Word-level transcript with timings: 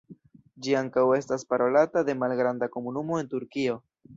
Ĝi 0.65 0.73
ankaŭ 0.79 1.03
estas 1.17 1.45
parolata 1.55 2.05
de 2.09 2.17
malgranda 2.25 2.71
komunumo 2.77 3.21
en 3.25 3.31
Turkio. 3.37 3.79